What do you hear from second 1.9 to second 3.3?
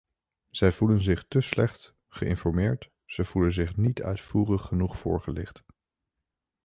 geïnformeerd, ze